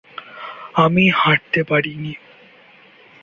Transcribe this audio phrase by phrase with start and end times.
[0.75, 2.13] আমি হাঁটতে পারিনি।